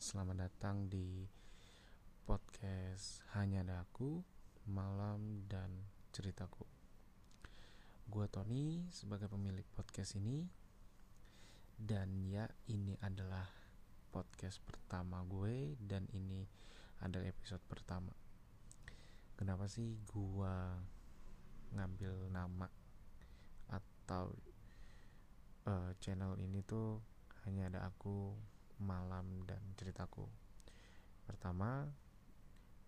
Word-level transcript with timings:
selamat 0.00 0.48
datang 0.48 0.88
di 0.88 1.28
podcast 2.24 3.20
Hanya 3.36 3.60
Ada 3.60 3.84
Aku, 3.84 4.24
Malam 4.64 5.44
dan 5.44 5.68
Ceritaku. 6.08 6.64
Gue 8.08 8.24
Tony 8.32 8.88
sebagai 8.88 9.28
pemilik 9.28 9.68
podcast 9.76 10.16
ini 10.16 10.48
dan 11.76 12.16
ya 12.24 12.48
ini 12.72 12.96
adalah 13.04 13.44
podcast 14.08 14.64
pertama 14.64 15.20
gue 15.28 15.76
dan 15.84 16.08
ini 16.16 16.48
adalah 17.04 17.28
episode 17.28 17.60
pertama. 17.68 18.16
Kenapa 19.36 19.68
sih 19.68 20.00
gue 20.08 20.56
ngambil 21.76 22.32
nama 22.32 22.72
atau 23.68 24.32
uh, 25.68 25.92
channel 26.00 26.40
ini 26.40 26.64
tuh 26.64 27.04
hanya 27.44 27.68
ada 27.68 27.84
aku 27.84 28.32
malam 28.80 29.44
dan 29.44 29.60
ceritaku. 29.76 30.24
Pertama, 31.28 31.86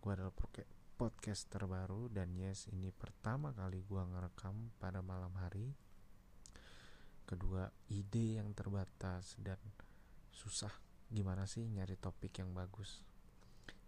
gue 0.02 0.10
adalah 0.10 0.34
podcast 0.96 1.46
terbaru 1.52 2.10
dan 2.10 2.34
yes 2.34 2.66
ini 2.72 2.90
pertama 2.90 3.54
kali 3.54 3.84
gue 3.84 4.02
ngerekam 4.02 4.72
pada 4.80 5.04
malam 5.04 5.30
hari. 5.38 5.70
Kedua, 7.22 7.70
ide 7.92 8.42
yang 8.42 8.50
terbatas 8.56 9.38
dan 9.38 9.60
susah 10.32 10.72
gimana 11.12 11.46
sih 11.46 11.68
nyari 11.68 11.94
topik 12.00 12.42
yang 12.42 12.50
bagus. 12.50 13.04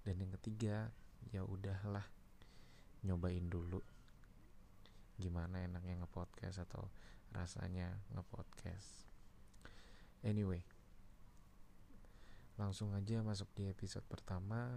Dan 0.04 0.20
yang 0.20 0.32
ketiga, 0.38 0.92
ya 1.32 1.42
udahlah 1.42 2.04
nyobain 3.04 3.48
dulu 3.48 3.80
gimana 5.14 5.62
enaknya 5.62 6.02
ngepodcast 6.02 6.66
atau 6.66 6.90
rasanya 7.30 8.02
ngepodcast. 8.14 9.06
Anyway, 10.26 10.66
langsung 12.54 12.94
aja 12.94 13.18
masuk 13.26 13.50
di 13.58 13.66
episode 13.66 14.06
pertama 14.06 14.70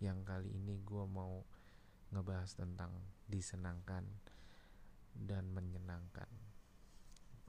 yang 0.00 0.24
kali 0.24 0.48
ini 0.48 0.80
gue 0.80 1.04
mau 1.04 1.44
ngebahas 2.08 2.56
tentang 2.56 2.88
disenangkan 3.28 4.08
dan 5.12 5.52
menyenangkan 5.52 6.30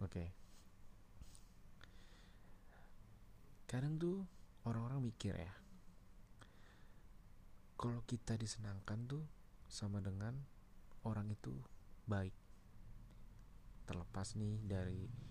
oke 0.03 0.11
okay. 0.11 0.35
kadang 3.71 3.95
tuh 3.95 4.27
orang-orang 4.67 4.99
mikir 4.99 5.39
ya 5.39 5.53
kalau 7.79 8.03
kita 8.03 8.35
disenangkan 8.35 9.07
tuh 9.07 9.23
sama 9.71 10.03
dengan 10.03 10.35
orang 11.07 11.31
itu 11.31 11.55
baik 12.03 12.35
terlepas 13.87 14.35
nih 14.35 14.59
dari 14.67 15.28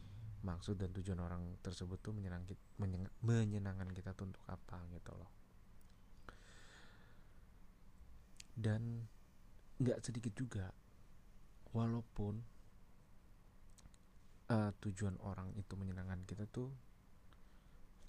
maksud 0.48 0.80
dan 0.80 0.88
tujuan 0.96 1.20
orang 1.20 1.60
tersebut 1.60 2.00
tuh 2.00 2.16
menyenang, 2.16 2.48
menyenang, 2.80 3.12
menyenangkan 3.20 3.92
kita 3.92 4.16
tuh 4.16 4.32
untuk 4.32 4.40
apa 4.48 4.80
gitu 4.96 5.12
loh. 5.12 5.28
Dan 8.56 9.04
nggak 9.78 10.00
sedikit 10.00 10.32
juga 10.32 10.72
walaupun 11.76 12.40
uh, 14.48 14.72
tujuan 14.80 15.20
orang 15.20 15.52
itu 15.54 15.76
menyenangkan 15.76 16.24
kita 16.24 16.48
tuh 16.48 16.72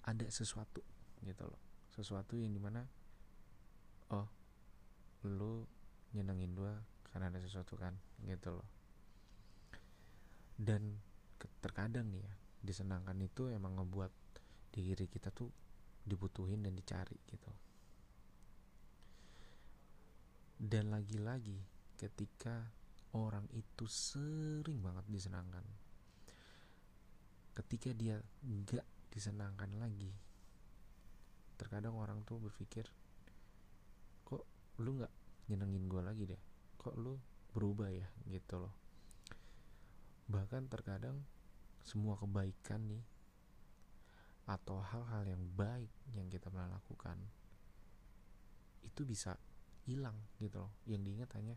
ada 0.08 0.24
sesuatu 0.32 0.80
gitu 1.20 1.44
loh. 1.44 1.60
Sesuatu 1.92 2.40
yang 2.40 2.56
di 2.56 2.60
mana 2.62 2.88
oh 4.16 4.26
lu 5.28 5.68
nyenengin 6.16 6.56
dua 6.56 6.80
karena 7.12 7.28
ada 7.28 7.38
sesuatu 7.38 7.76
kan 7.76 7.92
gitu 8.24 8.56
loh. 8.56 8.68
Dan 10.56 11.09
terkadang 11.60 12.10
nih 12.12 12.20
ya 12.24 12.34
disenangkan 12.60 13.16
itu 13.24 13.48
emang 13.48 13.80
ngebuat 13.80 14.12
diri 14.70 15.08
kita 15.08 15.32
tuh 15.32 15.48
dibutuhin 16.04 16.60
dan 16.60 16.76
dicari 16.76 17.16
gitu. 17.28 17.50
Dan 20.60 20.92
lagi-lagi 20.92 21.56
ketika 21.96 22.68
orang 23.16 23.48
itu 23.56 23.88
sering 23.88 24.78
banget 24.84 25.04
disenangkan 25.08 25.64
ketika 27.56 27.90
dia 27.90 28.16
nggak 28.46 28.86
disenangkan 29.10 29.74
lagi 29.76 30.14
terkadang 31.58 31.98
orang 31.98 32.22
tuh 32.22 32.38
berpikir 32.38 32.86
kok 34.22 34.46
lu 34.80 34.96
nggak 34.96 35.12
nyenengin 35.50 35.90
gue 35.90 36.00
lagi 36.00 36.24
deh? 36.30 36.40
Kok 36.78 36.94
lu 36.96 37.18
berubah 37.50 37.90
ya? 37.90 38.06
Gitu 38.30 38.56
loh 38.56 38.89
bahkan 40.30 40.70
terkadang 40.70 41.26
semua 41.82 42.14
kebaikan 42.14 42.86
nih 42.86 43.02
atau 44.46 44.78
hal-hal 44.78 45.26
yang 45.26 45.42
baik 45.58 45.90
yang 46.14 46.30
kita 46.30 46.46
pernah 46.50 46.78
lakukan 46.78 47.18
itu 48.86 49.02
bisa 49.02 49.34
hilang 49.86 50.14
gitu 50.38 50.62
loh. 50.62 50.72
Yang 50.86 51.00
diingat 51.06 51.30
hanya 51.34 51.54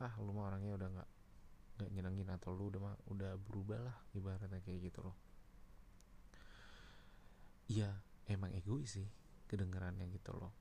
ah 0.00 0.12
lu 0.24 0.32
mah 0.32 0.48
orangnya 0.48 0.72
udah 0.72 0.88
nggak 0.88 1.10
nggak 1.78 1.90
nyenengin 1.94 2.28
atau 2.32 2.56
lu 2.56 2.72
udah 2.72 2.96
udah 3.12 3.32
berubah 3.38 3.80
lah 3.80 3.96
ibaratnya 4.16 4.60
kayak 4.64 4.88
gitu 4.88 5.04
loh. 5.04 5.16
Ya 7.68 7.92
emang 8.24 8.56
egois 8.56 8.96
sih 8.96 9.08
kedengarannya 9.52 10.08
gitu 10.08 10.32
loh. 10.32 10.52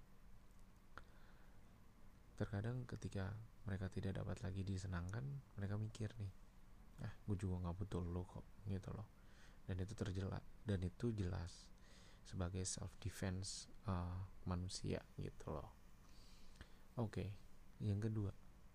Terkadang 2.37 2.83
ketika 2.85 3.33
mereka 3.65 3.87
tidak 3.87 4.19
dapat 4.19 4.39
lagi 4.43 4.61
disenangkan 4.61 5.25
mereka 5.57 5.75
mikir 5.75 6.11
nih 6.21 6.46
ah 7.03 7.13
gue 7.29 7.35
juga 7.37 7.67
nggak 7.67 7.75
butuh 7.77 8.01
lo 8.01 8.23
kok 8.25 8.45
gitu 8.69 8.89
loh. 8.93 9.07
Dan 9.67 9.83
itu 9.83 9.93
terjelas 9.93 10.43
dan 10.63 10.79
itu 10.83 11.11
jelas 11.11 11.67
sebagai 12.23 12.63
self 12.67 12.91
defense 12.99 13.71
uh, 13.87 14.27
manusia 14.47 14.99
gitu 15.19 15.51
loh. 15.51 15.71
Oke 16.97 17.11
okay. 17.11 17.29
yang 17.83 18.01
kedua 18.01 18.31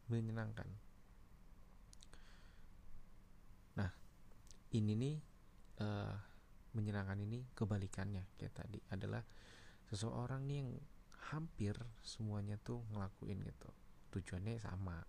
menyenangkan. 0.09 0.69
Nah 3.77 3.91
ini 4.73 4.93
nih 4.97 5.17
uh, 5.81 6.17
menyenangkan 6.73 7.21
ini 7.21 7.45
kebalikannya 7.53 8.25
kayak 8.41 8.57
tadi 8.57 8.81
adalah 8.89 9.21
seseorang 9.93 10.49
nih 10.49 10.57
yang 10.65 10.71
hampir 11.33 11.77
semuanya 12.01 12.57
tuh 12.61 12.81
ngelakuin 12.93 13.41
gitu. 13.45 13.71
Tujuannya 14.13 14.61
sama. 14.61 15.01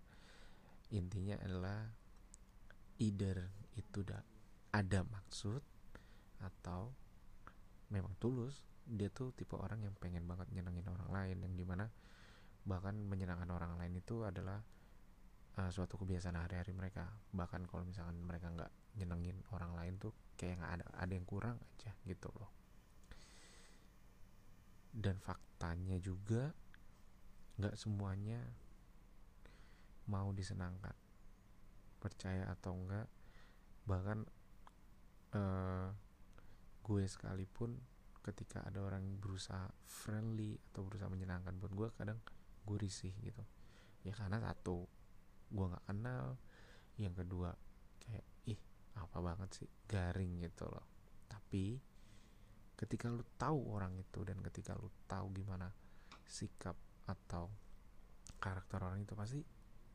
Intinya 0.92 1.36
adalah 1.40 1.88
either 2.98 3.50
itu 3.74 4.06
udah 4.06 4.22
ada 4.74 5.00
maksud 5.06 5.62
atau 6.42 6.94
memang 7.90 8.14
tulus 8.18 8.62
dia 8.84 9.08
tuh 9.08 9.32
tipe 9.32 9.56
orang 9.56 9.80
yang 9.80 9.94
pengen 9.96 10.28
banget 10.28 10.50
nyenengin 10.52 10.84
orang 10.90 11.08
lain 11.08 11.36
yang 11.40 11.54
di 11.56 11.64
mana 11.64 11.88
bahkan 12.64 12.96
menyenangkan 12.96 13.48
orang 13.52 13.76
lain 13.80 13.96
itu 13.96 14.24
adalah 14.24 14.60
uh, 15.60 15.70
suatu 15.70 16.00
kebiasaan 16.00 16.36
hari-hari 16.36 16.72
mereka. 16.72 17.08
Bahkan 17.32 17.68
kalau 17.68 17.84
misalkan 17.84 18.20
mereka 18.24 18.50
nggak 18.52 18.72
nyenengin 19.00 19.40
orang 19.52 19.76
lain 19.76 19.94
tuh 20.00 20.12
kayak 20.40 20.60
nggak 20.60 20.72
ada 20.80 20.84
ada 20.96 21.12
yang 21.12 21.26
kurang 21.28 21.56
aja 21.60 21.92
gitu 22.08 22.28
loh. 22.36 22.50
Dan 24.94 25.18
faktanya 25.18 25.98
juga 26.00 26.54
nggak 27.60 27.76
semuanya 27.78 28.40
mau 30.10 30.28
disenangkan 30.34 30.92
percaya 32.04 32.44
atau 32.52 32.76
enggak 32.76 33.08
bahkan 33.88 34.28
uh, 35.32 35.88
gue 36.84 37.02
sekalipun 37.08 37.80
ketika 38.24 38.64
ada 38.64 38.80
orang 38.80 39.20
berusaha 39.20 39.68
friendly 39.84 40.56
atau 40.72 40.84
berusaha 40.84 41.08
menyenangkan 41.08 41.56
buat 41.60 41.72
gue 41.72 41.88
kadang 41.96 42.20
gue 42.64 42.78
risih 42.80 43.12
gitu. 43.20 43.44
Ya 44.04 44.16
karena 44.16 44.40
satu 44.40 44.88
gue 45.52 45.66
nggak 45.68 45.84
kenal. 45.88 46.40
Yang 46.96 47.24
kedua 47.24 47.52
kayak 48.00 48.24
ih 48.48 48.60
apa 48.96 49.18
banget 49.20 49.64
sih? 49.64 49.68
Garing 49.88 50.40
gitu 50.40 50.64
loh. 50.68 50.84
Tapi 51.28 51.76
ketika 52.80 53.12
lu 53.12 53.24
tahu 53.36 53.76
orang 53.76 53.96
itu 54.00 54.24
dan 54.24 54.40
ketika 54.40 54.72
lu 54.76 54.88
tahu 55.04 55.28
gimana 55.36 55.68
sikap 56.24 56.74
atau 57.04 57.52
karakter 58.40 58.80
orang 58.80 59.04
itu 59.04 59.12
pasti 59.12 59.40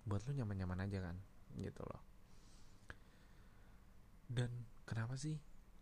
buat 0.05 0.21
lu 0.29 0.37
nyaman-nyaman 0.37 0.85
aja 0.85 1.01
kan 1.01 1.17
gitu 1.57 1.81
loh. 1.85 2.03
Dan 4.29 4.53
kenapa 4.85 5.17
sih 5.17 5.37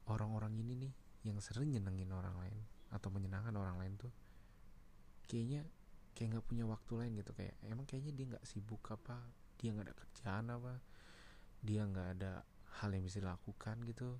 orang-orang 0.08 0.56
ini 0.56 0.88
nih 0.88 0.94
yang 1.28 1.38
sering 1.44 1.75
nyenengin 1.75 2.12
orang 2.16 2.36
lain 2.40 2.60
atau 2.88 3.12
menyenangkan 3.12 3.52
orang 3.60 3.75
lain 3.75 4.00
tuh 4.00 4.12
kayaknya 5.28 5.68
kayak 6.16 6.40
nggak 6.40 6.48
punya 6.48 6.64
waktu 6.64 6.92
lain 6.96 7.12
gitu? 7.19 7.31
Kayak 7.36 7.56
emang 7.68 7.84
kayaknya 7.84 8.12
dia 8.16 8.25
nggak 8.31 8.46
sibuk 8.48 8.84
apa? 8.88 9.19
Dia 9.60 9.75
nggak 9.75 9.86
ada 9.92 9.96
kerjaan 10.00 10.46
apa? 10.56 10.74
Dia 11.60 11.81
nggak 11.84 12.08
ada 12.18 12.31
hal 12.80 12.90
yang 12.96 13.04
bisa 13.04 13.19
dilakukan 13.19 13.84
gitu? 13.84 14.16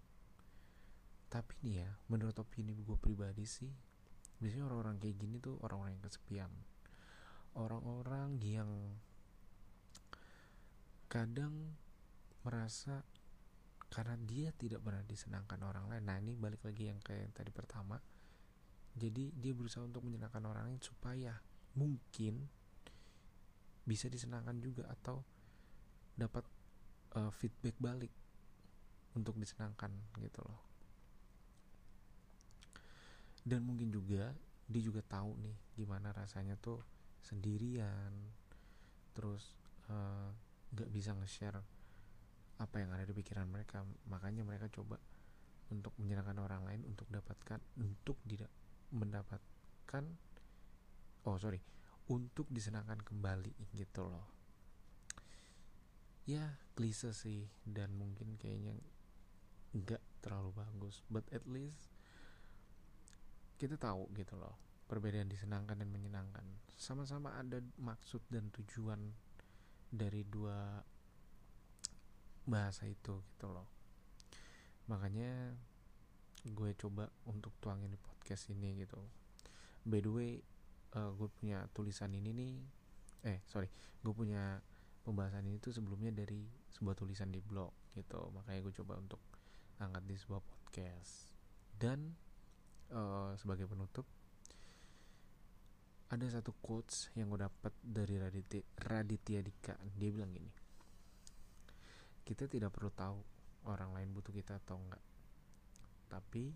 Tapi 1.32 1.54
nih 1.64 1.88
ya 1.88 1.90
menurut 2.12 2.36
opini 2.36 2.76
gue 2.76 2.98
pribadi 3.00 3.48
sih 3.48 3.72
biasanya 4.38 4.70
orang-orang 4.70 5.02
kayak 5.02 5.18
gini 5.18 5.42
tuh 5.42 5.58
orang-orang 5.64 5.98
yang 5.98 6.04
kesepian. 6.06 6.52
Orang-orang 7.58 8.38
yang 8.44 8.70
kadang 11.08 11.76
merasa 12.44 13.04
karena 13.88 14.20
dia 14.20 14.52
tidak 14.56 14.84
pernah 14.84 15.04
disenangkan 15.04 15.60
orang 15.64 15.88
lain. 15.88 16.04
Nah 16.04 16.20
ini 16.20 16.36
balik 16.36 16.64
lagi 16.68 16.92
yang 16.92 17.00
kayak 17.00 17.32
yang 17.32 17.34
tadi 17.34 17.52
pertama. 17.52 17.98
Jadi 18.98 19.32
dia 19.36 19.54
berusaha 19.56 19.84
untuk 19.84 20.04
menyenangkan 20.04 20.44
orang 20.44 20.72
lain 20.72 20.82
supaya 20.84 21.40
mungkin 21.78 22.50
bisa 23.88 24.12
disenangkan 24.12 24.60
juga 24.60 24.90
atau 24.92 25.24
dapat 26.20 26.44
uh, 27.16 27.32
feedback 27.32 27.78
balik 27.80 28.12
untuk 29.16 29.40
disenangkan 29.40 29.94
gitu 30.20 30.44
loh. 30.44 30.62
Dan 33.48 33.64
mungkin 33.64 33.88
juga 33.94 34.36
dia 34.68 34.82
juga 34.84 35.00
tahu 35.00 35.40
nih 35.40 35.56
gimana 35.80 36.12
rasanya 36.12 36.60
tuh 36.60 36.84
sendirian 37.24 38.12
terus 39.16 39.56
uh, 39.88 40.36
nggak 40.74 40.90
bisa 40.92 41.16
nge-share 41.16 41.60
apa 42.58 42.76
yang 42.82 42.90
ada 42.94 43.06
di 43.06 43.14
pikiran 43.14 43.46
mereka. 43.48 43.86
Makanya 44.10 44.42
mereka 44.42 44.68
coba 44.72 44.98
untuk 45.70 45.94
menyenangkan 46.00 46.40
orang 46.40 46.64
lain 46.64 46.82
untuk 46.88 47.08
dapatkan 47.12 47.60
untuk 47.78 48.18
tidak 48.24 48.52
mendapatkan 48.96 50.04
oh 51.28 51.36
sorry 51.36 51.60
untuk 52.08 52.48
disenangkan 52.48 53.04
kembali 53.04 53.52
gitu 53.76 54.08
loh. 54.08 54.28
Ya 56.28 56.60
klise 56.76 57.12
sih 57.16 57.48
dan 57.64 57.96
mungkin 57.96 58.36
kayaknya 58.40 58.76
nggak 59.76 60.04
terlalu 60.24 60.56
bagus. 60.56 61.04
But 61.12 61.28
at 61.36 61.44
least 61.48 61.92
kita 63.60 63.76
tahu 63.76 64.08
gitu 64.16 64.38
loh 64.40 64.56
perbedaan 64.88 65.28
disenangkan 65.28 65.84
dan 65.84 65.92
menyenangkan. 65.92 66.48
Sama-sama 66.80 67.36
ada 67.36 67.60
maksud 67.76 68.24
dan 68.32 68.48
tujuan 68.56 69.12
dari 69.92 70.24
dua 70.28 70.84
bahasa 72.48 72.88
itu 72.88 73.24
gitu 73.36 73.48
loh. 73.52 73.68
Makanya 74.88 75.56
gue 76.48 76.72
coba 76.80 77.12
untuk 77.28 77.52
tuangin 77.60 77.92
di 77.92 78.00
podcast 78.00 78.48
ini 78.52 78.84
gitu. 78.84 79.00
By 79.84 80.00
the 80.00 80.12
way 80.12 80.32
uh, 80.96 81.12
gue 81.12 81.28
punya 81.28 81.68
tulisan 81.76 82.16
ini 82.16 82.32
nih. 82.32 82.56
Eh 83.28 83.40
sorry 83.52 83.68
gue 84.00 84.14
punya 84.16 84.64
pembahasan 85.04 85.48
ini 85.48 85.60
tuh 85.60 85.76
sebelumnya 85.76 86.12
dari 86.16 86.48
sebuah 86.72 86.96
tulisan 86.96 87.32
di 87.32 87.44
blog 87.44 87.72
gitu. 87.96 88.32
Makanya 88.32 88.60
gue 88.64 88.74
coba 88.84 89.00
untuk 89.00 89.20
angkat 89.84 90.04
di 90.08 90.16
sebuah 90.16 90.42
podcast. 90.44 91.36
Dan 91.78 92.16
uh, 92.92 93.36
sebagai 93.36 93.68
penutup 93.68 94.08
ada 96.08 96.26
satu 96.32 96.56
quotes 96.64 97.12
yang 97.20 97.28
gue 97.28 97.44
dapat 97.44 97.74
dari 97.84 98.16
Raditya, 98.16 98.64
Raditya 98.80 99.40
Dika. 99.44 99.76
Dia 99.96 100.10
bilang 100.12 100.32
gini 100.32 100.68
kita 102.28 102.44
tidak 102.44 102.76
perlu 102.76 102.92
tahu 102.92 103.24
orang 103.72 103.96
lain 103.96 104.12
butuh 104.12 104.36
kita 104.36 104.60
atau 104.60 104.76
enggak. 104.76 105.00
Tapi 106.12 106.52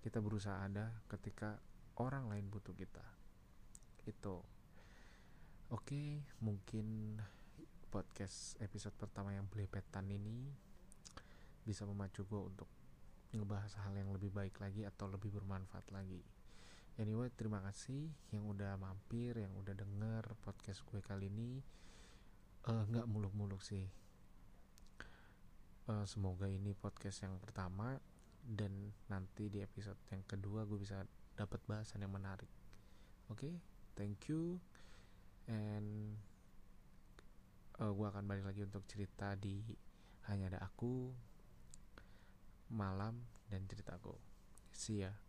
kita 0.00 0.24
berusaha 0.24 0.56
ada 0.64 1.04
ketika 1.04 1.60
orang 2.00 2.32
lain 2.32 2.48
butuh 2.48 2.72
kita. 2.72 3.04
Itu. 4.08 4.40
Oke 5.68 6.24
mungkin 6.40 7.20
podcast 7.92 8.56
episode 8.64 8.96
pertama 8.96 9.36
yang 9.36 9.44
belepetan 9.44 10.08
ini 10.08 10.48
bisa 11.60 11.84
memacu 11.84 12.24
gue 12.24 12.42
untuk 12.54 12.68
ngebahas 13.36 13.76
hal 13.84 13.92
yang 13.98 14.14
lebih 14.16 14.32
baik 14.32 14.56
lagi 14.62 14.86
atau 14.86 15.10
lebih 15.10 15.34
bermanfaat 15.34 15.90
lagi 15.90 16.22
anyway 16.96 17.28
terima 17.32 17.60
kasih 17.64 18.08
yang 18.32 18.48
udah 18.48 18.76
mampir 18.80 19.36
yang 19.36 19.52
udah 19.56 19.76
denger 19.76 20.24
podcast 20.40 20.82
gue 20.88 21.00
kali 21.04 21.28
ini. 21.28 21.60
Eh, 22.66 22.82
nggak 22.90 23.06
uh, 23.06 23.10
muluk-muluk 23.10 23.62
sih. 23.62 23.86
Uh, 25.86 26.02
semoga 26.02 26.50
ini 26.50 26.74
podcast 26.74 27.22
yang 27.22 27.38
pertama 27.38 27.94
dan 28.42 28.90
nanti 29.06 29.46
di 29.46 29.62
episode 29.62 29.98
yang 30.10 30.26
kedua 30.26 30.66
gue 30.66 30.78
bisa 30.78 31.06
dapat 31.38 31.62
bahasan 31.68 32.02
yang 32.02 32.14
menarik. 32.14 32.50
Oke 33.30 33.50
okay? 33.50 33.54
thank 33.94 34.26
you. 34.26 34.58
And 35.46 36.18
uh, 37.78 37.92
gue 37.92 38.06
akan 38.08 38.26
balik 38.26 38.48
lagi 38.48 38.66
untuk 38.66 38.82
cerita 38.88 39.36
di 39.38 39.62
hanya 40.26 40.50
ada 40.50 40.66
aku 40.66 41.14
malam 42.74 43.22
dan 43.46 43.62
ceritaku 43.70 44.18
see 44.74 45.06
ya 45.06 45.25